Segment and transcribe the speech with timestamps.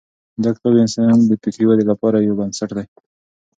[0.43, 2.85] دا کتاب د انسان د فکري ودې لپاره یو بنسټ دی.